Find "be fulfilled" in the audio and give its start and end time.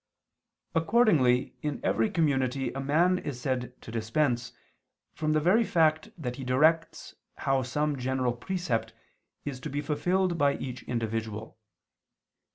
9.69-10.39